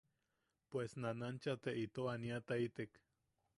[0.69, 2.91] Pues nanancha te ito ania- taitek.